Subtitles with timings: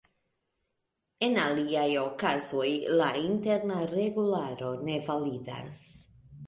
[1.27, 2.65] En aliaj okazoj,
[3.01, 5.89] la Interna Regularo ne validas.